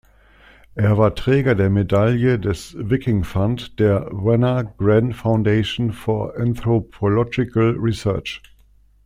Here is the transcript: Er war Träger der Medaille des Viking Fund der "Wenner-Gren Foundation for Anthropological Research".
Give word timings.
Er 0.73 0.97
war 0.97 1.13
Träger 1.13 1.53
der 1.53 1.69
Medaille 1.69 2.39
des 2.39 2.75
Viking 2.75 3.23
Fund 3.23 3.77
der 3.79 4.07
"Wenner-Gren 4.11 5.13
Foundation 5.13 5.91
for 5.91 6.35
Anthropological 6.39 7.75
Research". 7.77 8.41